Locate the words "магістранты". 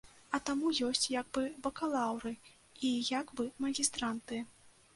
3.69-4.45